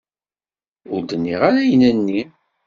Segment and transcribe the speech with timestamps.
[0.93, 2.21] Ur d-nniɣ ara ayen-nni.